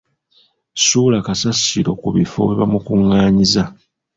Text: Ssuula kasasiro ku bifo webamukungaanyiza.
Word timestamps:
Ssuula 0.79 1.17
kasasiro 1.27 1.91
ku 2.01 2.07
bifo 2.15 2.39
webamukungaanyiza. 2.47 3.63